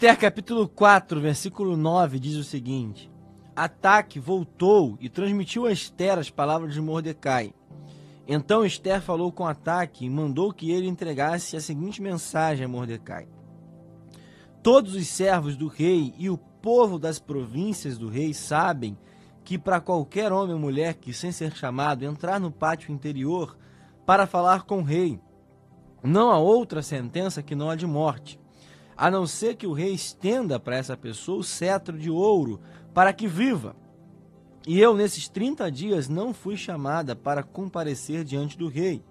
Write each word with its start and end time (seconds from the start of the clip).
Esther 0.00 0.16
capítulo 0.18 0.66
4, 0.66 1.20
versículo 1.20 1.76
9 1.76 2.18
diz 2.18 2.34
o 2.36 2.42
seguinte: 2.42 3.12
Ataque 3.54 4.18
voltou 4.18 4.96
e 4.98 5.10
transmitiu 5.10 5.66
a 5.66 5.72
Esther 5.72 6.18
as 6.18 6.30
palavras 6.30 6.72
de 6.72 6.80
Mordecai. 6.80 7.52
Então 8.26 8.64
Esther 8.64 9.02
falou 9.02 9.30
com 9.30 9.46
Ataque 9.46 10.06
e 10.06 10.08
mandou 10.08 10.54
que 10.54 10.70
ele 10.70 10.88
entregasse 10.88 11.54
a 11.54 11.60
seguinte 11.60 12.00
mensagem 12.00 12.64
a 12.64 12.68
Mordecai: 12.68 13.28
Todos 14.62 14.94
os 14.94 15.06
servos 15.06 15.54
do 15.54 15.68
rei 15.68 16.14
e 16.16 16.30
o 16.30 16.38
povo 16.38 16.98
das 16.98 17.18
províncias 17.18 17.98
do 17.98 18.08
rei 18.08 18.32
sabem 18.32 18.96
que 19.44 19.58
para 19.58 19.82
qualquer 19.82 20.32
homem 20.32 20.54
ou 20.54 20.58
mulher 20.58 20.94
que, 20.94 21.12
sem 21.12 21.30
ser 21.30 21.52
chamado, 21.52 22.06
entrar 22.06 22.40
no 22.40 22.50
pátio 22.50 22.90
interior 22.90 23.54
para 24.06 24.26
falar 24.26 24.62
com 24.62 24.78
o 24.78 24.82
rei, 24.82 25.20
não 26.02 26.30
há 26.30 26.38
outra 26.38 26.80
sentença 26.80 27.42
que 27.42 27.54
não 27.54 27.68
a 27.68 27.76
de 27.76 27.86
morte, 27.86 28.40
a 29.00 29.10
não 29.10 29.26
ser 29.26 29.56
que 29.56 29.66
o 29.66 29.72
rei 29.72 29.94
estenda 29.94 30.60
para 30.60 30.76
essa 30.76 30.94
pessoa 30.94 31.38
o 31.38 31.42
cetro 31.42 31.98
de 31.98 32.10
ouro 32.10 32.60
para 32.92 33.14
que 33.14 33.26
viva. 33.26 33.74
E 34.66 34.78
eu, 34.78 34.94
nesses 34.94 35.26
30 35.26 35.72
dias, 35.72 36.06
não 36.06 36.34
fui 36.34 36.54
chamada 36.54 37.16
para 37.16 37.42
comparecer 37.42 38.24
diante 38.24 38.58
do 38.58 38.68
rei. 38.68 39.02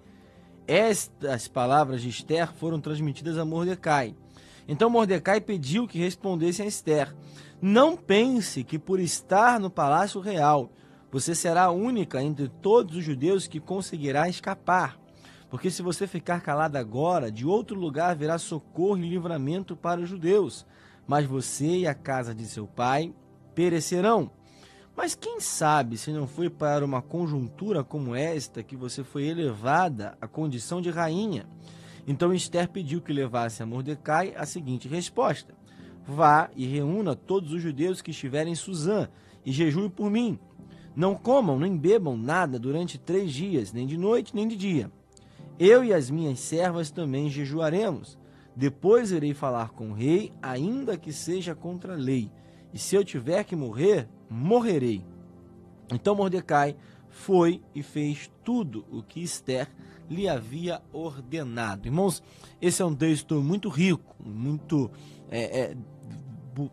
Estas 0.68 1.48
palavras 1.48 2.04
de 2.04 2.10
Esther 2.10 2.54
foram 2.54 2.80
transmitidas 2.80 3.36
a 3.40 3.44
Mordecai. 3.44 4.16
Então 4.68 4.92
Mordecai 4.92 5.42
pediu 5.42 5.88
que 5.88 5.98
respondessem 5.98 6.66
a 6.66 6.70
Esther: 6.70 7.16
Não 7.60 7.98
pense 7.98 8.64
que 8.64 8.78
por 8.78 9.00
estar 9.00 9.60
no 9.60 9.72
palácio 9.72 10.22
real, 10.22 10.72
você 11.12 11.34
será 11.34 11.64
a 11.64 11.72
única 11.72 12.22
entre 12.22 12.48
todos 12.48 12.96
os 12.96 13.04
judeus 13.04 13.48
que 13.48 13.60
conseguirá 13.60 14.30
escapar. 14.30 15.00
Porque 15.50 15.72
se 15.72 15.82
você 15.82 16.06
ficar 16.06 16.42
calada 16.42 16.80
agora, 16.80 17.32
de 17.32 17.46
outro 17.46 17.80
lugar 17.80 18.16
virá 18.16 18.38
socorro 18.38 19.00
e 19.00 19.10
livramento 19.10 19.76
para 19.76 20.00
os 20.00 20.10
judeus. 20.10 20.66
Mas 21.08 21.26
você 21.26 21.80
e 21.80 21.88
a 21.88 21.96
casa 21.96 22.36
de 22.36 22.46
seu 22.46 22.68
pai 22.68 23.14
perecerão. 23.56 24.32
Mas 24.96 25.16
quem 25.16 25.40
sabe 25.40 25.98
se 25.98 26.12
não 26.12 26.28
foi 26.28 26.50
para 26.50 26.86
uma 26.86 27.02
conjuntura 27.02 27.84
como 27.84 28.14
esta 28.14 28.62
que 28.62 28.76
você 28.76 29.04
foi 29.04 29.26
elevada 29.26 30.18
à 30.22 30.28
condição 30.28 30.82
de 30.82 30.90
rainha? 30.90 31.48
Então 32.06 32.34
Esther 32.34 32.70
pediu 32.70 33.02
que 33.02 33.14
levasse 33.14 33.64
a 33.64 33.66
Mordecai 33.66 34.34
a 34.36 34.46
seguinte 34.46 34.88
resposta: 34.88 35.56
Vá 36.06 36.50
e 36.56 36.66
reúna 36.68 37.16
todos 37.16 37.54
os 37.54 37.62
judeus 37.62 38.02
que 38.02 38.12
estiverem 38.12 38.54
em 38.54 38.56
Suzã 38.56 39.08
e 39.46 39.52
jejue 39.52 39.90
por 39.90 40.12
mim. 40.12 40.38
Não 40.96 41.16
comam 41.16 41.58
nem 41.58 41.78
bebam 41.78 42.18
nada 42.18 42.60
durante 42.60 42.98
três 42.98 43.32
dias, 43.32 43.72
nem 43.72 43.88
de 43.88 43.98
noite 43.98 44.36
nem 44.36 44.48
de 44.48 44.56
dia. 44.56 44.92
Eu 45.60 45.84
e 45.84 45.94
as 45.94 46.10
minhas 46.10 46.40
servas 46.40 46.90
também 46.90 47.30
jejuaremos. 47.30 48.18
Depois 48.56 49.12
irei 49.12 49.34
falar 49.34 49.72
com 49.72 49.90
o 49.90 49.94
rei, 49.94 50.32
ainda 50.42 50.98
que 50.98 51.12
seja 51.12 51.54
contra 51.54 51.94
a 51.94 51.98
lei. 51.98 52.32
E 52.74 52.80
se 52.80 52.96
eu 52.96 53.04
tiver 53.04 53.44
que 53.44 53.56
morrer, 53.56 54.08
morrerei. 54.30 55.04
Então 55.92 56.16
Mordecai 56.16 56.76
foi 57.10 57.62
e 57.76 57.84
fez 57.84 58.32
tudo 58.44 58.86
o 58.90 59.04
que 59.04 59.22
Esther 59.22 59.68
lhe 60.10 60.28
havia 60.28 60.82
ordenado. 60.94 61.88
Irmãos, 61.88 62.24
esse 62.62 62.82
é 62.82 62.86
um 62.86 62.96
texto 62.96 63.36
muito 63.42 63.70
rico, 63.70 64.16
muito, 64.20 64.90
é, 65.30 65.60
é, 65.60 65.78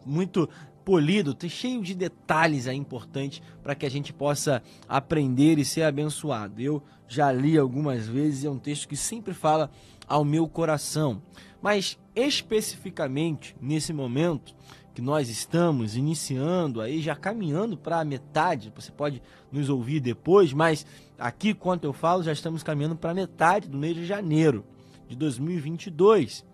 muito 0.04 0.48
polido, 0.86 1.36
cheio 1.48 1.82
de 1.82 1.96
detalhes 1.96 2.68
aí 2.68 2.76
importantes 2.76 3.42
para 3.60 3.74
que 3.74 3.84
a 3.84 3.90
gente 3.90 4.12
possa 4.12 4.62
aprender 4.88 5.58
e 5.58 5.64
ser 5.64 5.82
abençoado. 5.82 6.62
Eu 6.62 6.80
já 7.08 7.32
li 7.32 7.58
algumas 7.58 8.06
vezes, 8.06 8.44
é 8.44 8.50
um 8.50 8.56
texto 8.56 8.86
que 8.86 8.96
sempre 8.96 9.34
fala 9.34 9.68
ao 10.06 10.24
meu 10.24 10.46
coração. 10.46 11.20
Mas 11.60 11.98
especificamente 12.14 13.56
nesse 13.60 13.92
momento 13.92 14.54
que 14.94 15.02
nós 15.02 15.28
estamos 15.28 15.96
iniciando 15.96 16.80
aí, 16.80 17.02
já 17.02 17.16
caminhando 17.16 17.76
para 17.76 17.98
a 17.98 18.04
metade, 18.04 18.72
você 18.72 18.92
pode 18.92 19.20
nos 19.50 19.68
ouvir 19.68 19.98
depois, 19.98 20.52
mas 20.52 20.86
aqui, 21.18 21.52
quando 21.52 21.82
eu 21.84 21.92
falo, 21.92 22.22
já 22.22 22.32
estamos 22.32 22.62
caminhando 22.62 22.94
para 22.94 23.10
a 23.10 23.14
metade 23.14 23.68
do 23.68 23.76
mês 23.76 23.96
de 23.96 24.06
janeiro 24.06 24.64
de 25.08 25.16
2022. 25.16 26.44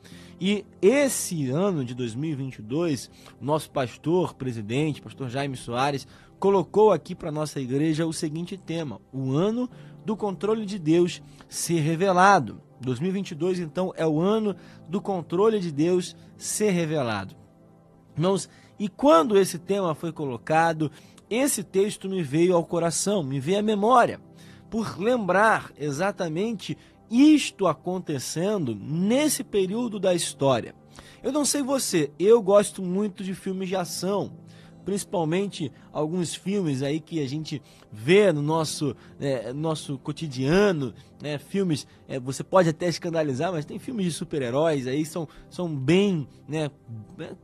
E 0.41 0.65
esse 0.81 1.51
ano 1.51 1.85
de 1.85 1.95
2022, 1.95 3.11
o 3.41 3.45
nosso 3.45 3.71
pastor, 3.71 4.35
presidente, 4.35 5.01
pastor 5.01 5.29
Jaime 5.29 5.57
Soares, 5.57 6.07
colocou 6.39 6.91
aqui 6.91 7.15
para 7.15 7.31
nossa 7.31 7.61
igreja 7.61 8.07
o 8.07 8.12
seguinte 8.12 8.57
tema: 8.57 9.01
o 9.12 9.33
ano 9.33 9.71
do 10.05 10.17
controle 10.17 10.67
de 10.67 10.79
Deus 10.79 11.23
ser 11.49 11.81
revelado. 11.81 12.61
2022, 12.81 13.61
então, 13.61 13.93
é 13.97 14.05
o 14.05 14.21
ano 14.21 14.57
do 14.89 15.01
controle 15.01 15.61
de 15.61 15.71
Deus 15.71 16.17
ser 16.37 16.71
revelado. 16.71 17.37
Irmãos, 18.17 18.49
e 18.79 18.89
quando 18.89 19.39
esse 19.39 19.59
tema 19.59 19.95
foi 19.95 20.11
colocado, 20.11 20.91
esse 21.31 21.62
texto 21.62 22.09
me 22.09 22.23
veio 22.23 22.57
ao 22.57 22.65
coração, 22.65 23.23
me 23.23 23.39
veio 23.39 23.61
à 23.61 23.62
memória, 23.62 24.21
por 24.69 25.01
lembrar 25.01 25.71
exatamente 25.79 26.77
isto 27.12 27.67
acontecendo 27.67 28.75
nesse 28.75 29.45
período 29.45 30.00
da 30.00 30.15
história. 30.15 30.75
Eu 31.23 31.31
não 31.31 31.45
sei 31.45 31.62
você, 31.62 32.11
eu 32.19 32.43
gosto 32.43 32.83
muito 32.83 33.23
de 33.23 33.34
filmes 33.34 33.69
de 33.69 33.77
ação, 33.77 34.33
principalmente 34.84 35.71
alguns 35.93 36.34
filmes 36.34 36.83
aí 36.83 36.99
que 36.99 37.23
a 37.23 37.28
gente 37.28 37.62
vê 37.93 38.33
no 38.33 38.43
nosso, 38.43 38.97
é, 39.21 39.53
nosso 39.53 39.99
cotidiano, 39.99 40.93
né? 41.21 41.39
filmes, 41.39 41.87
é, 42.09 42.19
você 42.19 42.43
pode 42.43 42.69
até 42.69 42.89
escandalizar, 42.89 43.53
mas 43.53 43.65
tem 43.65 43.79
filmes 43.79 44.06
de 44.06 44.12
super-heróis 44.12 44.87
aí, 44.87 45.05
são, 45.05 45.29
são 45.49 45.73
bem 45.73 46.27
né, 46.49 46.71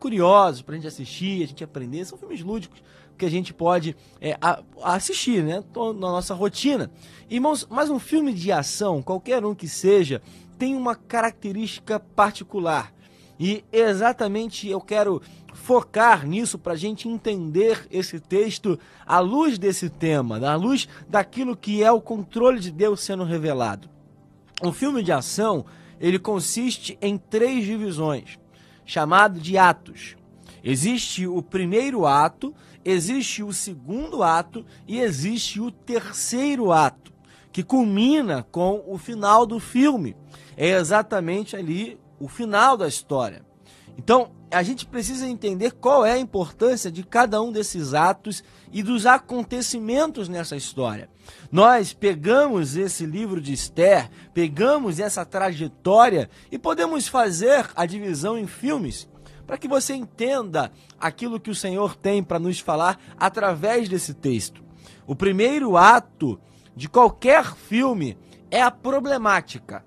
curiosos 0.00 0.62
para 0.62 0.75
a 0.75 0.77
gente 0.77 0.89
assistir, 0.89 1.45
a 1.45 1.47
gente 1.47 1.62
aprender, 1.62 2.05
são 2.05 2.19
filmes 2.19 2.41
lúdicos, 2.41 2.83
que 3.19 3.27
a 3.27 3.31
gente 3.31 3.53
pode 3.53 3.97
é, 4.21 4.39
a, 4.41 4.62
assistir, 4.83 5.43
né? 5.43 5.62
Na 5.75 5.93
nossa 5.93 6.33
rotina. 6.33 6.91
Irmãos, 7.29 7.67
mas 7.69 7.91
um 7.91 7.99
filme 7.99 8.33
de 8.33 8.51
ação, 8.51 9.03
qualquer 9.03 9.45
um 9.45 9.55
que 9.55 9.69
seja, 9.69 10.23
tem 10.59 10.75
uma 10.75 10.95
característica 10.95 12.01
particular. 12.01 12.93
E 13.39 13.65
exatamente 13.71 14.69
eu 14.69 14.81
quero 14.81 15.21
focar 15.53 16.27
nisso 16.27 16.59
para 16.59 16.73
a 16.73 16.77
gente 16.77 17.09
entender 17.09 17.87
esse 17.91 18.19
texto 18.19 18.79
à 19.06 19.21
luz 19.21 19.59
desse 19.59 19.91
tema, 19.91 20.39
à 20.49 20.56
luz 20.56 20.89
daquilo 21.09 21.56
que 21.56 21.83
é 21.83 21.93
o 21.93 22.00
controle 22.00 22.59
de 22.59 22.71
Deus 22.71 23.00
sendo 23.00 23.25
revelado. 23.25 23.89
Um 24.62 24.73
filme 24.73 25.03
de 25.03 25.12
ação 25.12 25.67
ele 26.00 26.19
consiste 26.19 26.97
em 27.00 27.19
três 27.19 27.65
divisões, 27.65 28.39
chamado 28.85 29.39
de 29.39 29.59
atos. 29.59 30.17
Existe 30.62 31.27
o 31.27 31.43
primeiro 31.43 32.06
ato, 32.06 32.55
existe 32.91 33.43
o 33.43 33.53
segundo 33.53 34.22
ato 34.22 34.65
e 34.87 35.00
existe 35.00 35.60
o 35.60 35.71
terceiro 35.71 36.72
ato, 36.72 37.12
que 37.53 37.62
culmina 37.62 38.47
com 38.50 38.82
o 38.87 38.97
final 38.97 39.44
do 39.44 39.60
filme. 39.60 40.16
É 40.56 40.71
exatamente 40.71 41.54
ali 41.56 41.99
o 42.19 42.28
final 42.28 42.76
da 42.76 42.88
história. 42.88 43.44
Então, 43.97 44.31
a 44.50 44.62
gente 44.62 44.87
precisa 44.87 45.26
entender 45.26 45.72
qual 45.72 46.06
é 46.06 46.12
a 46.12 46.19
importância 46.19 46.91
de 46.91 47.03
cada 47.03 47.43
um 47.43 47.53
desses 47.53 47.93
atos 47.93 48.43
e 48.72 48.82
dos 48.82 49.05
acontecimentos 49.05 50.28
nessa 50.28 50.56
história. 50.56 51.10
Nós 51.53 51.93
pegamos 51.93 52.76
esse 52.76 53.05
livro 53.05 53.41
de 53.41 53.53
Esther, 53.53 54.09
pegamos 54.32 54.99
essa 54.99 55.25
trajetória 55.25 56.31
e 56.50 56.59
podemos 56.59 57.09
fazer 57.09 57.69
a 57.75 57.84
divisão 57.84 58.38
em 58.38 58.46
filmes 58.46 59.08
para 59.49 59.56
que 59.56 59.67
você 59.67 59.95
entenda 59.95 60.71
aquilo 61.00 61.41
que 61.41 61.50
o 61.50 61.55
Senhor 61.55 61.97
tem 61.97 62.23
para 62.23 62.39
nos 62.39 62.61
falar 62.61 63.00
através 63.19 63.89
desse 63.89 64.12
texto. 64.12 64.62
O 65.06 65.17
primeiro 65.17 65.75
ato 65.75 66.39
de 66.77 66.87
qualquer 66.87 67.56
filme 67.56 68.19
é 68.50 68.61
a 68.61 68.71
problemática. 68.71 69.83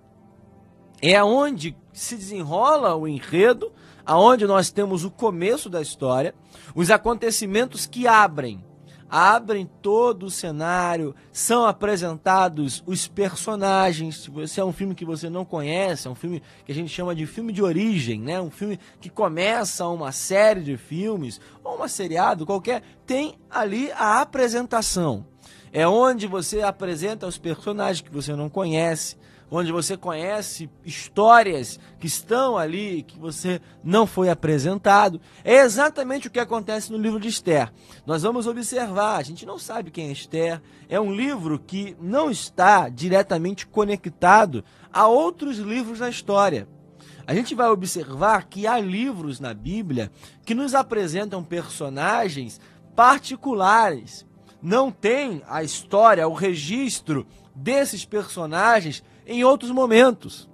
É 1.00 1.24
onde 1.24 1.78
se 1.94 2.16
desenrola 2.16 2.96
o 2.96 3.08
enredo, 3.08 3.72
aonde 4.04 4.48
nós 4.48 4.72
temos 4.72 5.06
o 5.06 5.12
começo 5.12 5.70
da 5.70 5.80
história, 5.80 6.34
os 6.74 6.90
acontecimentos 6.90 7.86
que 7.86 8.08
abrem 8.08 8.66
abrem 9.12 9.70
todo 9.82 10.28
o 10.28 10.32
cenário, 10.32 11.14
são 11.34 11.66
apresentados 11.66 12.82
os 12.86 13.10
personagens. 13.10 14.30
Se 14.48 14.62
é 14.62 14.64
um 14.64 14.72
filme 14.72 14.96
que 14.96 15.04
você 15.04 15.30
não 15.30 15.44
conhece, 15.44 16.08
é 16.08 16.10
um 16.10 16.16
filme 16.16 16.42
que 16.66 16.72
a 16.72 16.76
gente 16.76 16.88
chama 16.88 17.14
de 17.14 17.26
filme 17.26 17.52
de 17.52 17.62
origem, 17.62 18.22
né? 18.22 18.40
Um 18.40 18.50
filme 18.50 18.80
que 19.02 19.10
começa 19.10 19.86
uma 19.86 20.14
série 20.14 20.62
de 20.62 20.78
filmes 20.78 21.42
ou 21.62 21.76
uma 21.76 21.90
seriado 21.90 22.46
qualquer, 22.46 22.82
tem 23.06 23.38
ali 23.50 23.92
a 23.92 24.22
apresentação. 24.22 25.26
É 25.74 25.86
onde 25.86 26.26
você 26.28 26.62
apresenta 26.62 27.28
os 27.28 27.38
personagens 27.38 28.02
que 28.02 28.14
você 28.14 28.34
não 28.34 28.50
conhece, 28.50 29.18
onde 29.52 29.70
você 29.70 29.98
conhece 29.98 30.70
histórias 30.86 31.78
que 32.00 32.08
estão 32.08 32.58
ali, 32.58 33.04
que 33.04 33.20
você 33.20 33.62
não 33.84 34.08
foi 34.08 34.30
apresentado. 34.30 35.20
É 35.44 35.58
exatamente 35.58 36.28
o 36.28 36.32
que 36.32 36.40
acontece 36.40 36.90
no 36.90 36.98
livro 36.98 37.20
de 37.20 37.28
Esther. 37.28 37.70
Nós 38.06 38.24
vamos 38.24 38.48
observar, 38.48 39.18
a 39.18 39.24
gente 39.24 39.46
não 39.46 39.60
sabe 39.60 39.92
quem 39.92 40.08
é 40.08 40.12
Esther, 40.14 40.62
é 40.88 40.98
um 41.00 41.14
livro 41.14 41.60
que 41.60 41.98
não 42.00 42.32
está 42.32 42.88
diretamente 42.88 43.68
conectado 43.68 44.64
a 44.92 45.08
outros 45.08 45.58
livros 45.58 46.00
da 46.00 46.10
história. 46.10 46.66
a 47.28 47.36
gente 47.36 47.54
vai 47.54 47.68
observar 47.70 48.46
que 48.46 48.66
há 48.66 48.80
livros 48.80 49.40
na 49.40 49.54
Bíblia 49.54 50.12
que 50.46 50.56
nos 50.56 50.74
apresentam 50.74 51.44
personagens 51.44 52.60
particulares. 52.96 54.26
Não 54.62 54.92
tem 54.92 55.42
a 55.48 55.64
história, 55.64 56.28
o 56.28 56.34
registro 56.34 57.26
desses 57.56 58.06
personagens 58.06 59.04
em 59.26 59.44
outros 59.44 59.72
momentos. 59.72 60.50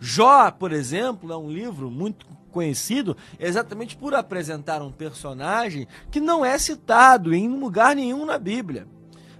Jó, 0.00 0.50
por 0.50 0.72
exemplo, 0.72 1.32
é 1.32 1.36
um 1.36 1.50
livro 1.50 1.90
muito 1.90 2.26
conhecido 2.50 3.16
exatamente 3.38 3.96
por 3.96 4.14
apresentar 4.14 4.82
um 4.82 4.90
personagem 4.90 5.86
que 6.10 6.20
não 6.20 6.44
é 6.44 6.58
citado 6.58 7.34
em 7.34 7.48
lugar 7.48 7.94
nenhum 7.94 8.24
na 8.24 8.38
Bíblia. 8.38 8.86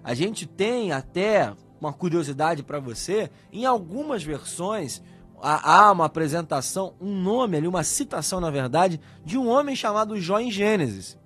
A 0.03 0.15
gente 0.15 0.47
tem 0.47 0.93
até 0.93 1.53
uma 1.81 1.93
curiosidade 1.93 2.63
para 2.63 2.81
você, 2.81 3.31
em 3.53 3.65
algumas 3.65 4.23
versões 4.23 5.03
há 5.41 5.93
uma 5.93 6.07
apresentação, 6.07 6.95
um 7.01 7.15
nome 7.21 7.57
ali, 7.57 7.69
uma 7.69 7.85
citação, 7.85 8.41
na 8.41 8.51
verdade, 8.51 9.01
de 9.25 9.37
um 9.39 9.49
homem 9.49 9.77
chamado 9.77 10.19
Jó 10.21 10.39
em 10.39 10.51
Gênesis. 10.51 11.18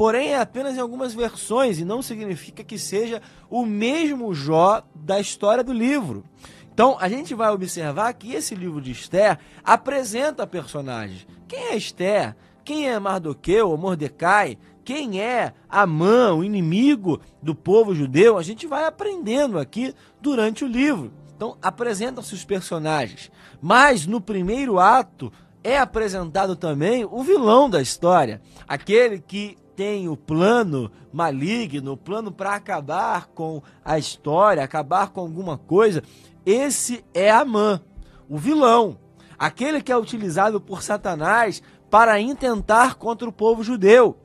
Porém, 0.00 0.28
é 0.28 0.40
apenas 0.40 0.78
em 0.78 0.80
algumas 0.80 1.12
versões 1.12 1.78
e 1.78 1.84
não 1.84 2.00
significa 2.00 2.64
que 2.64 2.78
seja 2.78 3.20
o 3.50 3.66
mesmo 3.66 4.32
Jó 4.32 4.82
da 4.94 5.20
história 5.20 5.62
do 5.62 5.74
livro. 5.74 6.24
Então, 6.72 6.96
a 6.98 7.06
gente 7.06 7.34
vai 7.34 7.50
observar 7.50 8.10
que 8.14 8.32
esse 8.32 8.54
livro 8.54 8.80
de 8.80 8.92
Esther 8.92 9.38
apresenta 9.62 10.46
personagens. 10.46 11.26
Quem 11.46 11.58
é 11.64 11.76
Esther? 11.76 12.34
Quem 12.64 12.88
é 12.88 12.98
Mardoqueu 12.98 13.68
ou 13.68 13.76
Mordecai? 13.76 14.56
Quem 14.82 15.20
é 15.20 15.52
Amã, 15.68 16.32
o 16.32 16.42
inimigo 16.42 17.20
do 17.42 17.54
povo 17.54 17.94
judeu? 17.94 18.38
A 18.38 18.42
gente 18.42 18.66
vai 18.66 18.86
aprendendo 18.86 19.58
aqui 19.58 19.94
durante 20.18 20.64
o 20.64 20.66
livro. 20.66 21.12
Então, 21.36 21.58
apresentam-se 21.60 22.32
os 22.32 22.42
personagens. 22.42 23.30
Mas 23.60 24.06
no 24.06 24.18
primeiro 24.18 24.78
ato 24.78 25.30
é 25.62 25.76
apresentado 25.76 26.56
também 26.56 27.04
o 27.04 27.22
vilão 27.22 27.68
da 27.68 27.82
história, 27.82 28.40
aquele 28.66 29.18
que 29.20 29.58
tem 29.80 30.10
o 30.10 30.14
plano 30.14 30.92
maligno, 31.10 31.92
o 31.92 31.96
plano 31.96 32.30
para 32.30 32.54
acabar 32.54 33.28
com 33.28 33.62
a 33.82 33.98
história, 33.98 34.62
acabar 34.62 35.08
com 35.08 35.22
alguma 35.22 35.56
coisa. 35.56 36.02
Esse 36.44 37.02
é 37.14 37.30
Amã, 37.30 37.80
o 38.28 38.36
vilão, 38.36 38.98
aquele 39.38 39.80
que 39.80 39.90
é 39.90 39.96
utilizado 39.96 40.60
por 40.60 40.82
Satanás 40.82 41.62
para 41.88 42.20
intentar 42.20 42.96
contra 42.96 43.26
o 43.26 43.32
povo 43.32 43.64
judeu. 43.64 44.18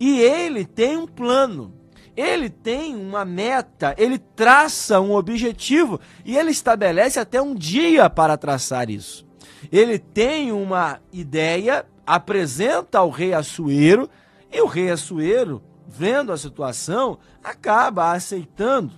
E 0.00 0.18
ele 0.18 0.64
tem 0.64 0.96
um 0.96 1.06
plano, 1.06 1.74
ele 2.16 2.48
tem 2.48 2.96
uma 2.96 3.22
meta, 3.22 3.94
ele 3.98 4.16
traça 4.18 4.98
um 4.98 5.12
objetivo 5.12 6.00
e 6.24 6.38
ele 6.38 6.52
estabelece 6.52 7.20
até 7.20 7.42
um 7.42 7.54
dia 7.54 8.08
para 8.08 8.38
traçar 8.38 8.88
isso. 8.88 9.26
Ele 9.70 9.98
tem 9.98 10.52
uma 10.52 11.00
ideia, 11.12 11.84
apresenta 12.06 13.00
ao 13.00 13.10
rei 13.10 13.34
Assuero 13.34 14.08
e 14.52 14.60
o 14.60 14.66
rei 14.66 14.90
Assuero, 14.90 15.62
vendo 15.88 16.30
a 16.30 16.36
situação, 16.36 17.18
acaba 17.42 18.12
aceitando. 18.12 18.92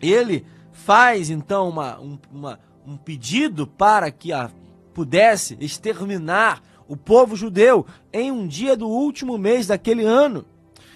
Ele 0.00 0.46
faz 0.72 1.28
então 1.28 1.68
uma, 1.68 2.00
um, 2.00 2.18
uma, 2.32 2.58
um 2.86 2.96
pedido 2.96 3.66
para 3.66 4.10
que 4.10 4.32
a, 4.32 4.50
pudesse 4.94 5.56
exterminar 5.60 6.62
o 6.88 6.96
povo 6.96 7.36
judeu 7.36 7.86
em 8.12 8.32
um 8.32 8.46
dia 8.46 8.76
do 8.76 8.88
último 8.88 9.38
mês 9.38 9.66
daquele 9.66 10.04
ano. 10.04 10.44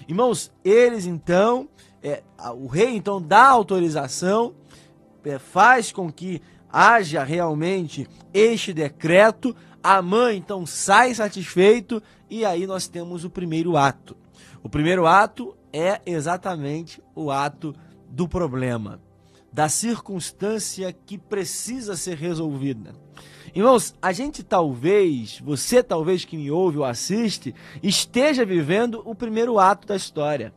Irmãos, 0.07 0.51
eles 0.63 1.05
então, 1.05 1.69
é, 2.03 2.21
o 2.57 2.67
rei 2.67 2.95
então 2.95 3.21
dá 3.21 3.47
autorização, 3.47 4.53
é, 5.23 5.39
faz 5.39 5.91
com 5.91 6.11
que 6.11 6.41
haja 6.69 7.23
realmente 7.23 8.07
este 8.33 8.73
decreto, 8.73 9.55
a 9.85 10.01
mãe 10.01 10.37
então 10.37 10.65
sai 10.65 11.13
satisfeito 11.13 12.01
e 12.27 12.43
aí 12.43 12.65
nós 12.65 12.87
temos 12.87 13.23
o 13.23 13.29
primeiro 13.29 13.77
ato. 13.77 14.17
O 14.63 14.67
primeiro 14.67 15.05
ato 15.05 15.55
é 15.71 16.01
exatamente 16.07 17.03
o 17.13 17.29
ato 17.29 17.75
do 18.09 18.27
problema, 18.27 18.99
da 19.53 19.69
circunstância 19.69 20.91
que 20.91 21.19
precisa 21.19 21.95
ser 21.95 22.17
resolvida. 22.17 22.95
Irmãos, 23.53 23.93
a 24.01 24.11
gente 24.11 24.41
talvez, 24.41 25.39
você 25.39 25.83
talvez 25.83 26.25
que 26.25 26.35
me 26.35 26.49
ouve 26.49 26.79
ou 26.79 26.83
assiste, 26.83 27.53
esteja 27.83 28.43
vivendo 28.43 29.03
o 29.05 29.13
primeiro 29.13 29.59
ato 29.59 29.87
da 29.87 29.95
história. 29.95 30.51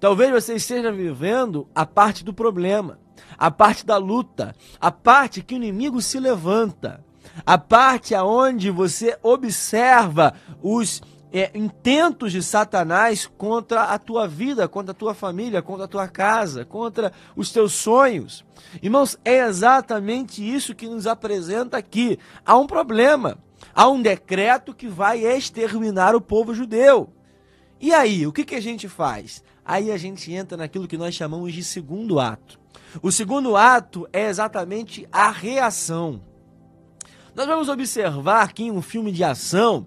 Talvez 0.00 0.30
você 0.32 0.54
esteja 0.54 0.90
vivendo 0.90 1.68
a 1.74 1.84
parte 1.84 2.24
do 2.24 2.32
problema, 2.32 2.98
a 3.36 3.50
parte 3.50 3.84
da 3.84 3.98
luta, 3.98 4.56
a 4.80 4.90
parte 4.90 5.42
que 5.42 5.54
o 5.54 5.56
inimigo 5.56 6.00
se 6.00 6.18
levanta, 6.18 7.04
a 7.44 7.58
parte 7.58 8.14
aonde 8.14 8.70
você 8.70 9.18
observa 9.22 10.34
os 10.62 11.00
é, 11.32 11.50
intentos 11.54 12.32
de 12.32 12.42
Satanás 12.42 13.26
contra 13.38 13.84
a 13.84 13.98
tua 13.98 14.26
vida, 14.26 14.66
contra 14.68 14.92
a 14.92 14.94
tua 14.94 15.14
família, 15.14 15.62
contra 15.62 15.84
a 15.84 15.88
tua 15.88 16.08
casa, 16.08 16.64
contra 16.64 17.12
os 17.36 17.52
teus 17.52 17.72
sonhos. 17.72 18.44
Irmãos, 18.82 19.18
é 19.24 19.38
exatamente 19.46 20.42
isso 20.42 20.74
que 20.74 20.88
nos 20.88 21.06
apresenta 21.06 21.76
aqui. 21.76 22.18
Há 22.44 22.56
um 22.56 22.66
problema, 22.66 23.38
há 23.74 23.88
um 23.88 24.02
decreto 24.02 24.74
que 24.74 24.88
vai 24.88 25.24
exterminar 25.24 26.14
o 26.14 26.20
povo 26.20 26.54
judeu. 26.54 27.12
E 27.80 27.94
aí, 27.94 28.26
o 28.26 28.32
que, 28.32 28.44
que 28.44 28.54
a 28.54 28.60
gente 28.60 28.88
faz? 28.88 29.42
Aí 29.64 29.90
a 29.90 29.96
gente 29.96 30.32
entra 30.32 30.56
naquilo 30.56 30.88
que 30.88 30.98
nós 30.98 31.14
chamamos 31.14 31.52
de 31.52 31.62
segundo 31.62 32.18
ato. 32.18 32.58
O 33.00 33.12
segundo 33.12 33.56
ato 33.56 34.08
é 34.12 34.26
exatamente 34.26 35.06
a 35.12 35.30
reação. 35.30 36.20
Nós 37.34 37.46
vamos 37.46 37.68
observar 37.68 38.52
que 38.52 38.64
em 38.64 38.70
um 38.70 38.82
filme 38.82 39.12
de 39.12 39.22
ação, 39.22 39.86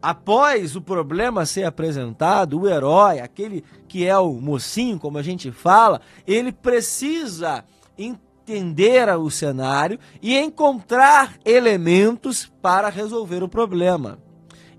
após 0.00 0.76
o 0.76 0.80
problema 0.80 1.46
ser 1.46 1.64
apresentado, 1.64 2.60
o 2.60 2.68
herói, 2.68 3.20
aquele 3.20 3.64
que 3.88 4.06
é 4.06 4.16
o 4.16 4.34
mocinho, 4.34 4.98
como 4.98 5.18
a 5.18 5.22
gente 5.22 5.50
fala, 5.50 6.00
ele 6.26 6.52
precisa 6.52 7.64
entender 7.96 9.08
o 9.16 9.30
cenário 9.30 9.98
e 10.20 10.36
encontrar 10.36 11.36
elementos 11.44 12.52
para 12.60 12.88
resolver 12.88 13.42
o 13.42 13.48
problema. 13.48 14.18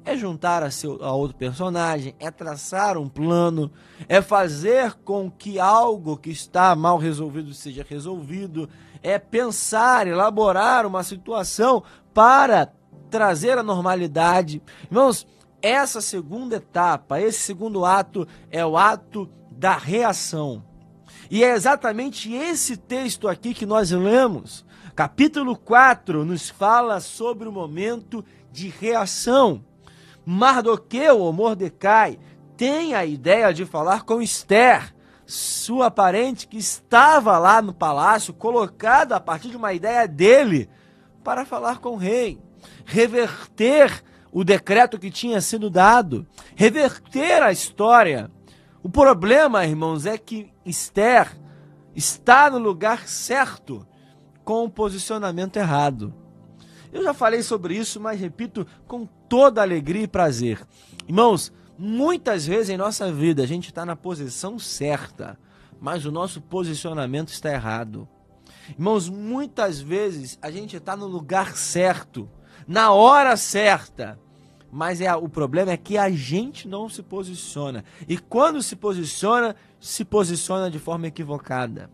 É 0.08 0.16
juntar 0.16 0.62
a, 0.62 0.70
seu, 0.70 1.04
a 1.04 1.12
outro 1.14 1.36
personagem, 1.36 2.14
é 2.20 2.30
traçar 2.30 2.96
um 2.96 3.10
plano, 3.10 3.72
é 4.08 4.22
fazer 4.22 4.94
com 5.04 5.32
que 5.32 5.60
algo 5.60 6.16
que 6.16 6.30
está 6.30 6.76
mal 6.76 7.00
resolvido 7.00 7.52
seja 7.56 7.84
resolvido, 7.88 8.70
é 9.02 9.18
pensar, 9.18 10.08
elaborar 10.08 10.86
uma 10.86 11.02
situação 11.02 11.84
para 12.16 12.72
trazer 13.12 13.58
a 13.58 13.64
normalidade. 13.64 14.64
Irmãos, 14.86 15.28
essa 15.62 16.00
segunda 16.00 16.56
etapa, 16.56 17.20
esse 17.20 17.40
segundo 17.40 17.84
ato 17.84 18.26
é 18.50 18.66
o 18.66 18.78
ato 18.78 19.30
da 19.52 19.76
reação. 19.76 20.64
E 21.30 21.44
é 21.44 21.54
exatamente 21.54 22.32
esse 22.34 22.78
texto 22.78 23.28
aqui 23.28 23.54
que 23.54 23.66
nós 23.66 23.92
lemos. 23.92 24.66
Capítulo 24.96 25.58
4 25.58 26.24
nos 26.24 26.50
fala 26.50 27.02
sobre 27.02 27.50
o 27.50 27.52
momento 27.52 28.24
de 28.50 28.70
reação. 28.70 29.66
Mardoqueu 30.26 31.20
ou 31.20 31.34
Mordecai 31.34 32.18
tem 32.56 32.94
a 32.94 33.06
ideia 33.06 33.54
de 33.54 33.66
falar 33.66 34.04
com 34.04 34.22
Esther, 34.22 34.96
sua 35.26 35.92
parente 35.92 36.48
que 36.48 36.58
estava 36.58 37.38
lá 37.38 37.62
no 37.62 37.74
palácio, 37.74 38.34
colocada 38.34 39.18
a 39.18 39.20
partir 39.20 39.50
de 39.50 39.58
uma 39.58 39.74
ideia 39.74 40.08
dele 40.08 40.70
para 41.26 41.44
falar 41.44 41.80
com 41.80 41.90
o 41.90 41.98
rei 41.98 42.40
reverter 42.86 44.04
o 44.32 44.44
decreto 44.44 45.00
que 45.00 45.10
tinha 45.10 45.40
sido 45.40 45.70
dado, 45.70 46.28
reverter 46.56 47.42
a 47.42 47.52
história. 47.52 48.30
O 48.84 48.90
problema, 48.90 49.66
irmãos, 49.66 50.06
é 50.06 50.18
que 50.18 50.52
Esther 50.66 51.36
está 51.96 52.50
no 52.50 52.58
lugar 52.58 53.08
certo 53.08 53.88
com 54.44 54.66
o 54.66 54.70
posicionamento 54.70 55.58
errado. 55.58 56.14
Eu 56.92 57.04
já 57.04 57.14
falei 57.14 57.42
sobre 57.42 57.76
isso, 57.76 58.00
mas 58.00 58.20
repito 58.20 58.68
com 58.88 59.06
toda 59.06 59.62
alegria 59.62 60.04
e 60.04 60.08
prazer. 60.08 60.62
Irmãos, 61.08 61.52
muitas 61.78 62.46
vezes 62.46 62.70
em 62.70 62.78
nossa 62.78 63.12
vida 63.12 63.42
a 63.44 63.48
gente 63.48 63.70
está 63.70 63.86
na 63.86 63.96
posição 63.96 64.60
certa, 64.60 65.38
mas 65.80 66.06
o 66.06 66.12
nosso 66.12 66.42
posicionamento 66.42 67.30
está 67.30 67.52
errado. 67.52 68.08
Irmãos, 68.70 69.10
muitas 69.10 69.80
vezes 69.80 70.38
a 70.42 70.50
gente 70.50 70.78
está 70.78 70.96
no 70.96 71.08
lugar 71.08 71.56
certo, 71.56 72.30
na 72.68 72.92
hora 72.92 73.38
certa. 73.38 74.20
Mas 74.72 75.00
é, 75.00 75.16
o 75.16 75.30
problema 75.30 75.72
é 75.72 75.78
que 75.78 75.98
a 75.98 76.10
gente 76.10 76.68
não 76.68 76.90
se 76.90 77.02
posiciona. 77.02 77.86
E 78.10 78.18
quando 78.18 78.62
se 78.62 78.76
posiciona, 78.76 79.56
se 79.80 80.04
posiciona 80.04 80.70
de 80.70 80.80
forma 80.80 81.08
equivocada. 81.08 81.90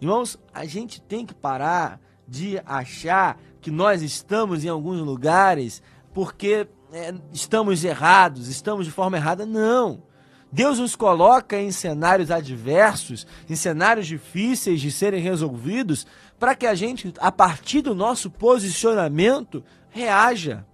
Irmãos, 0.00 0.36
a 0.52 0.64
gente 0.64 1.00
tem 1.00 1.24
que 1.24 1.34
parar 1.34 2.00
de 2.26 2.60
achar 2.66 3.38
que 3.60 3.70
nós 3.70 4.02
estamos 4.02 4.64
em 4.64 4.68
alguns 4.68 5.00
lugares 5.00 5.82
porque 6.12 6.66
é, 6.92 7.14
estamos 7.32 7.84
errados, 7.84 8.48
estamos 8.48 8.84
de 8.84 8.90
forma 8.92 9.16
errada. 9.16 9.46
Não. 9.46 10.02
Deus 10.50 10.78
nos 10.78 10.96
coloca 10.96 11.60
em 11.60 11.70
cenários 11.70 12.30
adversos, 12.30 13.26
em 13.48 13.54
cenários 13.54 14.06
difíceis 14.06 14.80
de 14.80 14.90
serem 14.90 15.20
resolvidos, 15.20 16.06
para 16.38 16.54
que 16.54 16.66
a 16.66 16.74
gente, 16.74 17.12
a 17.18 17.30
partir 17.30 17.82
do 17.82 17.94
nosso 17.94 18.30
posicionamento, 18.30 19.62
reaja. 19.90 20.64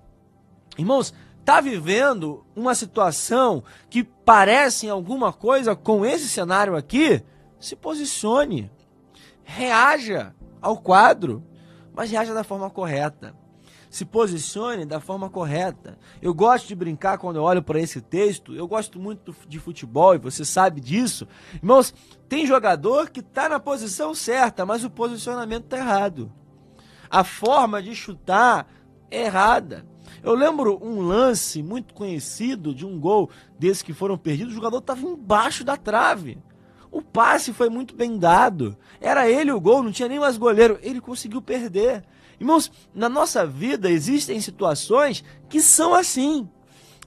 Irmãos, 0.79 1.13
está 1.41 1.61
vivendo 1.61 2.45
uma 2.55 2.75
situação 2.75 3.65
que 3.91 4.05
parece 4.05 4.87
em 4.87 4.91
alguma 4.91 5.33
coisa 5.33 5.75
com 5.75 6.05
esse 6.05 6.29
cenário 6.29 6.77
aqui? 6.77 7.23
Se 7.59 7.75
posicione. 7.75 8.71
Reaja 9.43 10.35
ao 10.63 10.79
quadro, 10.79 11.43
mas 11.93 12.11
reaja 12.11 12.33
da 12.33 12.45
forma 12.45 12.71
correta 12.71 13.35
se 13.95 14.05
posicione 14.05 14.85
da 14.85 14.99
forma 14.99 15.31
correta. 15.31 15.97
Eu 16.21 16.35
gosto 16.35 16.67
de 16.67 16.75
brincar 16.75 17.17
quando 17.17 17.37
eu 17.37 17.45
olho 17.45 17.63
para 17.63 17.79
esse 17.79 18.01
texto, 18.01 18.53
eu 18.53 18.67
gosto 18.67 18.99
muito 18.99 19.33
de 19.47 19.61
futebol 19.61 20.17
e 20.17 20.19
você 20.19 20.45
sabe 20.45 20.81
disso. 20.81 21.29
Irmãos, 21.55 21.95
tem 22.29 22.45
jogador 22.45 23.09
que 23.09 23.21
está 23.21 23.49
na 23.49 23.61
posição 23.61 24.13
certa, 24.13 24.67
mas 24.67 24.83
o 24.83 24.91
posicionamento 24.91 25.67
está 25.67 25.77
errado. 25.79 26.33
A 27.09 27.23
forma 27.23 27.81
de 27.81 27.95
chutar 27.95 28.67
é 29.13 29.27
errada. 29.27 29.87
Eu 30.25 30.35
lembro 30.35 30.77
um 30.83 31.01
lance 31.01 31.63
muito 31.63 31.95
conhecido 31.95 32.75
de 32.75 32.85
um 32.85 32.99
gol 32.99 33.31
desses 33.57 33.81
que 33.81 33.93
foram 33.93 34.19
perdidos, 34.19 34.55
o 34.55 34.57
jogador 34.57 34.79
estava 34.79 35.03
embaixo 35.03 35.63
da 35.63 35.77
trave. 35.77 36.37
O 36.91 37.01
passe 37.01 37.53
foi 37.53 37.69
muito 37.69 37.95
bem 37.95 38.19
dado. 38.19 38.77
Era 39.01 39.31
ele 39.31 39.53
o 39.53 39.61
gol, 39.61 39.85
não 39.85 39.93
tinha 39.93 40.09
nem 40.09 40.19
mais 40.19 40.37
goleiro. 40.37 40.81
Ele 40.83 41.01
conseguiu 41.01 41.41
perder. 41.41 42.05
Irmãos, 42.41 42.71
na 42.95 43.09
nossa 43.09 43.47
vida 43.47 43.91
existem 43.91 44.41
situações 44.41 45.25
que 45.49 45.61
são 45.61 45.95
assim. 45.95 46.49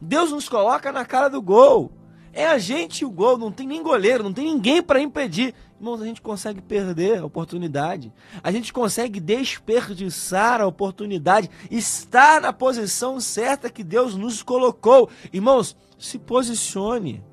Deus 0.01 0.31
nos 0.31 0.47
coloca 0.47 0.91
na 0.91 1.05
cara 1.05 1.27
do 1.27 1.41
gol. 1.41 1.91
É 2.33 2.45
a 2.45 2.59
gente 2.59 3.03
o 3.03 3.09
gol, 3.09 3.37
não 3.37 3.51
tem 3.51 3.65
nem 3.65 3.81
goleiro, 3.81 4.23
não 4.23 4.31
tem 4.31 4.45
ninguém 4.45 4.81
para 4.81 5.01
impedir. 5.01 5.55
Irmãos, 5.79 6.01
a 6.01 6.05
gente 6.05 6.21
consegue 6.21 6.61
perder 6.61 7.19
a 7.19 7.25
oportunidade. 7.25 8.13
A 8.43 8.51
gente 8.51 8.71
consegue 8.71 9.19
desperdiçar 9.19 10.61
a 10.61 10.67
oportunidade. 10.67 11.49
Estar 11.71 12.39
na 12.39 12.53
posição 12.53 13.19
certa 13.19 13.69
que 13.69 13.83
Deus 13.83 14.15
nos 14.15 14.43
colocou. 14.43 15.09
Irmãos, 15.33 15.75
se 15.97 16.19
posicione. 16.19 17.23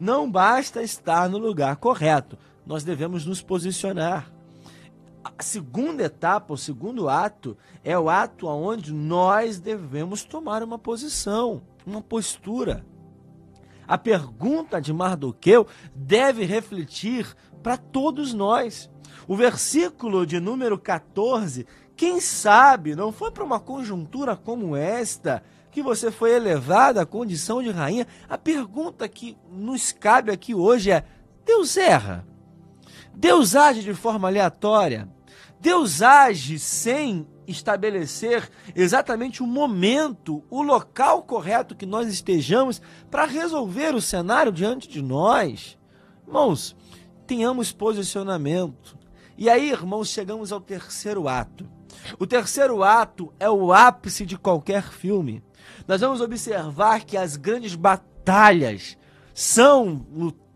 Não 0.00 0.30
basta 0.30 0.82
estar 0.82 1.28
no 1.28 1.38
lugar 1.38 1.76
correto. 1.76 2.38
Nós 2.66 2.82
devemos 2.82 3.26
nos 3.26 3.42
posicionar 3.42 4.30
a 5.36 5.42
segunda 5.42 6.04
etapa, 6.04 6.52
o 6.52 6.58
segundo 6.58 7.08
ato, 7.08 7.56
é 7.82 7.98
o 7.98 8.08
ato 8.08 8.46
onde 8.46 8.92
nós 8.92 9.58
devemos 9.58 10.24
tomar 10.24 10.62
uma 10.62 10.78
posição, 10.78 11.62
uma 11.86 12.02
postura. 12.02 12.84
A 13.88 13.96
pergunta 13.96 14.80
de 14.80 14.92
Mardoqueu 14.92 15.66
deve 15.94 16.44
refletir 16.44 17.34
para 17.62 17.76
todos 17.76 18.34
nós. 18.34 18.90
O 19.26 19.36
versículo 19.36 20.26
de 20.26 20.38
número 20.38 20.78
14, 20.78 21.66
quem 21.96 22.20
sabe 22.20 22.94
não 22.94 23.10
foi 23.10 23.30
para 23.30 23.44
uma 23.44 23.58
conjuntura 23.58 24.36
como 24.36 24.76
esta 24.76 25.42
que 25.70 25.82
você 25.82 26.10
foi 26.10 26.32
elevada 26.32 27.02
à 27.02 27.06
condição 27.06 27.62
de 27.62 27.70
rainha? 27.70 28.06
A 28.28 28.38
pergunta 28.38 29.08
que 29.08 29.36
nos 29.50 29.92
cabe 29.92 30.30
aqui 30.30 30.54
hoje 30.54 30.90
é: 30.90 31.04
Deus 31.44 31.76
erra? 31.76 32.26
Deus 33.14 33.56
age 33.56 33.82
de 33.82 33.94
forma 33.94 34.28
aleatória? 34.28 35.08
Deus 35.60 36.02
age 36.02 36.58
sem 36.58 37.26
estabelecer 37.46 38.50
exatamente 38.74 39.42
o 39.42 39.46
momento, 39.46 40.42
o 40.50 40.62
local 40.62 41.22
correto 41.22 41.74
que 41.74 41.86
nós 41.86 42.08
estejamos 42.08 42.80
para 43.10 43.24
resolver 43.24 43.94
o 43.94 44.00
cenário 44.00 44.52
diante 44.52 44.88
de 44.88 45.00
nós. 45.00 45.78
Irmãos, 46.26 46.76
tenhamos 47.26 47.72
posicionamento. 47.72 48.98
E 49.38 49.48
aí, 49.48 49.70
irmãos, 49.70 50.08
chegamos 50.08 50.50
ao 50.52 50.60
terceiro 50.60 51.28
ato. 51.28 51.68
O 52.18 52.26
terceiro 52.26 52.82
ato 52.82 53.32
é 53.38 53.48
o 53.48 53.72
ápice 53.72 54.24
de 54.24 54.36
qualquer 54.36 54.90
filme. 54.90 55.42
Nós 55.86 56.00
vamos 56.00 56.20
observar 56.20 57.04
que 57.04 57.16
as 57.16 57.36
grandes 57.36 57.74
batalhas 57.74 58.96
são, 59.34 60.06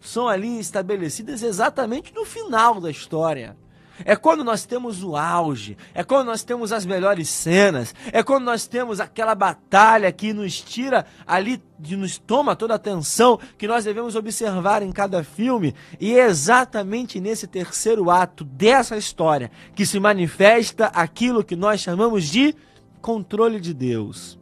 são 0.01 0.29
ali 0.29 0.59
estabelecidas 0.59 1.43
exatamente 1.43 2.15
no 2.15 2.25
final 2.25 2.81
da 2.81 2.91
história. 2.91 3.57
É 4.05 4.17
quando 4.17 4.43
nós 4.45 4.65
temos 4.65 5.03
o 5.03 5.17
auge, 5.17 5.77
é 5.95 6.03
quando 6.03 6.27
nós 6.27 6.43
temos 6.43 6.73
as 6.73 6.87
melhores 6.87 7.29
cenas, 7.29 7.95
é 8.13 8.23
quando 8.23 8.45
nós 8.45 8.67
temos 8.67 9.01
aquela 9.01 9.35
batalha 9.35 10.11
que 10.13 10.33
nos 10.33 10.61
tira 10.61 11.07
ali, 11.27 11.63
que 11.83 11.97
nos 11.97 12.19
toma 12.19 12.57
toda 12.57 12.75
a 12.75 12.77
atenção, 12.77 13.39
que 13.59 13.69
nós 13.69 13.85
devemos 13.85 14.15
observar 14.17 14.83
em 14.83 14.93
cada 14.93 15.23
filme. 15.23 15.75
E 16.01 16.19
é 16.19 16.27
exatamente 16.27 17.21
nesse 17.21 17.47
terceiro 17.47 18.11
ato 18.11 18.45
dessa 18.45 18.97
história 18.97 19.51
que 19.75 19.87
se 19.87 20.01
manifesta 20.01 20.87
aquilo 20.87 21.45
que 21.45 21.57
nós 21.57 21.81
chamamos 21.81 22.25
de 22.25 22.55
controle 23.01 23.61
de 23.61 23.73
Deus. 23.73 24.39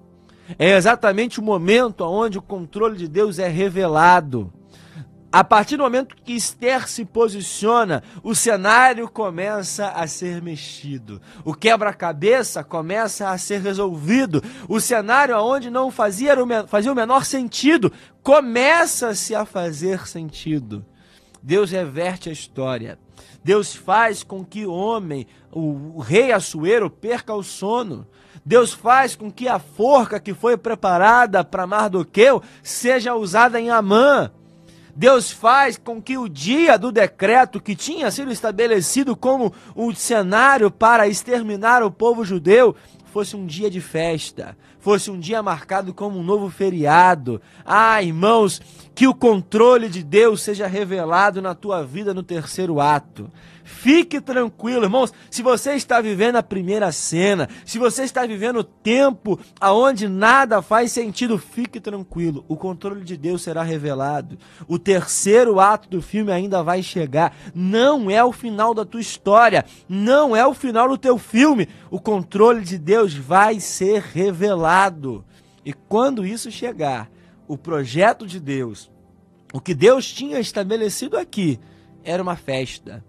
É 0.58 0.76
exatamente 0.76 1.40
o 1.40 1.42
momento 1.42 2.04
onde 2.04 2.38
o 2.38 2.42
controle 2.42 2.96
de 2.96 3.08
Deus 3.08 3.38
é 3.38 3.48
revelado. 3.48 4.52
A 5.30 5.44
partir 5.44 5.76
do 5.76 5.82
momento 5.82 6.16
que 6.24 6.32
Esther 6.32 6.88
se 6.88 7.04
posiciona, 7.04 8.02
o 8.22 8.34
cenário 8.34 9.06
começa 9.10 9.88
a 9.88 10.06
ser 10.06 10.40
mexido. 10.40 11.20
O 11.44 11.52
quebra-cabeça 11.52 12.64
começa 12.64 13.28
a 13.28 13.36
ser 13.36 13.60
resolvido. 13.60 14.42
O 14.66 14.80
cenário 14.80 15.36
onde 15.36 15.68
não 15.68 15.90
fazia, 15.90 16.34
fazia 16.66 16.92
o 16.92 16.96
menor 16.96 17.26
sentido 17.26 17.92
começa-se 18.22 19.34
a 19.34 19.46
fazer 19.46 20.06
sentido. 20.06 20.84
Deus 21.42 21.70
reverte 21.70 22.28
a 22.28 22.32
história. 22.32 22.98
Deus 23.42 23.74
faz 23.74 24.22
com 24.22 24.44
que 24.44 24.66
o 24.66 24.72
homem, 24.72 25.26
o, 25.50 25.96
o 25.96 25.98
rei 26.00 26.30
Assuero, 26.30 26.90
perca 26.90 27.32
o 27.32 27.42
sono. 27.42 28.06
Deus 28.44 28.74
faz 28.74 29.16
com 29.16 29.30
que 29.30 29.48
a 29.48 29.58
forca 29.58 30.20
que 30.20 30.34
foi 30.34 30.58
preparada 30.58 31.42
para 31.42 31.66
Mardoqueu 31.66 32.42
seja 32.62 33.14
usada 33.14 33.58
em 33.58 33.70
Amã. 33.70 34.30
Deus 34.98 35.30
faz 35.30 35.78
com 35.78 36.02
que 36.02 36.18
o 36.18 36.28
dia 36.28 36.76
do 36.76 36.90
decreto 36.90 37.60
que 37.60 37.76
tinha 37.76 38.10
sido 38.10 38.32
estabelecido 38.32 39.14
como 39.14 39.54
um 39.76 39.94
cenário 39.94 40.72
para 40.72 41.06
exterminar 41.06 41.84
o 41.84 41.90
povo 41.90 42.24
judeu 42.24 42.74
fosse 43.04 43.36
um 43.36 43.46
dia 43.46 43.70
de 43.70 43.80
festa, 43.80 44.56
fosse 44.80 45.10
um 45.10 45.18
dia 45.18 45.42
marcado 45.42 45.92
como 45.92 46.18
um 46.18 46.22
novo 46.22 46.48
feriado. 46.50 47.40
Ah, 47.64 48.02
irmãos, 48.02 48.60
que 48.94 49.06
o 49.06 49.14
controle 49.14 49.88
de 49.88 50.02
Deus 50.02 50.42
seja 50.42 50.66
revelado 50.66 51.40
na 51.40 51.54
tua 51.54 51.84
vida 51.84 52.12
no 52.12 52.22
terceiro 52.22 52.80
ato. 52.80 53.30
Fique 53.68 54.18
tranquilo, 54.18 54.84
irmãos. 54.84 55.12
Se 55.30 55.42
você 55.42 55.74
está 55.74 56.00
vivendo 56.00 56.36
a 56.36 56.42
primeira 56.42 56.90
cena, 56.90 57.48
se 57.66 57.78
você 57.78 58.02
está 58.02 58.26
vivendo 58.26 58.60
o 58.60 58.64
tempo 58.64 59.38
aonde 59.60 60.08
nada 60.08 60.62
faz 60.62 60.90
sentido, 60.90 61.38
fique 61.38 61.78
tranquilo. 61.78 62.44
O 62.48 62.56
controle 62.56 63.04
de 63.04 63.14
Deus 63.14 63.42
será 63.42 63.62
revelado. 63.62 64.38
O 64.66 64.78
terceiro 64.78 65.60
ato 65.60 65.86
do 65.88 66.00
filme 66.00 66.32
ainda 66.32 66.62
vai 66.62 66.82
chegar. 66.82 67.36
Não 67.54 68.10
é 68.10 68.24
o 68.24 68.32
final 68.32 68.72
da 68.72 68.86
tua 68.86 69.02
história, 69.02 69.66
não 69.86 70.34
é 70.34 70.46
o 70.46 70.54
final 70.54 70.88
do 70.88 70.96
teu 70.96 71.18
filme. 71.18 71.68
O 71.90 72.00
controle 72.00 72.62
de 72.62 72.78
Deus 72.78 73.12
vai 73.14 73.60
ser 73.60 74.00
revelado. 74.00 74.67
E 75.64 75.72
quando 75.72 76.26
isso 76.26 76.50
chegar, 76.50 77.10
o 77.46 77.56
projeto 77.56 78.26
de 78.26 78.38
Deus, 78.38 78.90
o 79.52 79.60
que 79.60 79.74
Deus 79.74 80.12
tinha 80.12 80.38
estabelecido 80.38 81.16
aqui, 81.16 81.58
era 82.04 82.22
uma 82.22 82.36
festa 82.36 83.04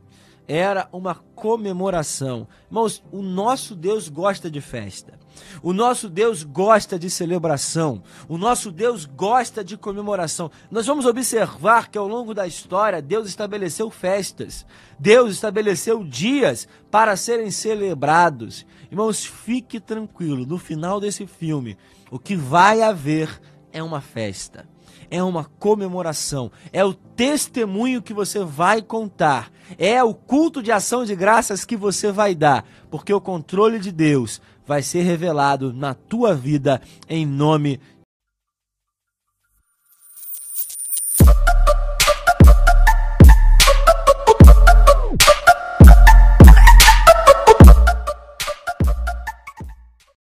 era 0.50 0.90
uma 0.92 1.14
comemoração. 1.36 2.48
Irmãos, 2.68 3.04
o 3.12 3.22
nosso 3.22 3.76
Deus 3.76 4.10
gosta 4.10 4.50
de 4.50 4.60
festa. 4.60 5.14
O 5.62 5.72
nosso 5.72 6.10
Deus 6.10 6.42
gosta 6.44 6.98
de 6.98 7.08
celebração. 7.08 8.02
O 8.28 8.36
nosso 8.36 8.72
Deus 8.72 9.06
gosta 9.06 9.64
de 9.64 9.78
comemoração. 9.78 10.50
Nós 10.72 10.88
vamos 10.88 11.06
observar 11.06 11.90
que 11.90 12.00
ao 12.00 12.08
longo 12.08 12.34
da 12.34 12.48
história 12.48 13.00
Deus 13.00 13.30
estabeleceu 13.30 13.92
festas. 13.92 14.66
Deus 14.98 15.34
estabeleceu 15.34 16.04
dias 16.04 16.68
para 16.90 17.16
serem 17.16 17.52
celebrados. 17.52 18.66
Irmãos, 18.90 19.24
fique 19.24 19.80
tranquilo, 19.80 20.48
no 20.48 20.58
final 20.58 21.00
desse 21.00 21.28
filme, 21.28 21.78
o 22.10 22.18
que 22.18 22.36
vai 22.36 22.82
haver 22.82 23.40
é 23.72 23.84
uma 23.84 24.02
festa 24.02 24.68
é 25.10 25.24
uma 25.24 25.46
comemoração, 25.46 26.52
é 26.72 26.84
o 26.84 26.94
testemunho 26.94 28.02
que 28.02 28.14
você 28.14 28.44
vai 28.44 28.82
contar, 28.82 29.52
é 29.78 30.04
o 30.04 30.14
culto 30.14 30.62
de 30.62 30.72
ação 30.72 31.06
de 31.06 31.16
graças 31.16 31.66
que 31.66 31.76
você 31.76 32.12
vai 32.12 32.36
dar, 32.36 32.66
porque 32.90 33.14
o 33.14 33.22
controle 33.22 33.80
de 33.80 33.92
Deus 33.92 34.42
vai 34.66 34.84
ser 34.84 35.02
revelado 35.02 35.74
na 35.74 35.94
tua 35.94 36.36
vida 36.36 36.82
em 37.08 37.26
nome 37.26 37.80